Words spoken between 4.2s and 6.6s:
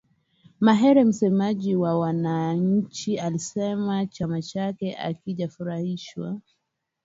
chake hakijafurahishwa